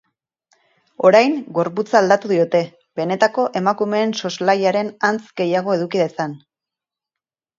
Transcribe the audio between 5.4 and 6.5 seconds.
gehiago eduki dezan.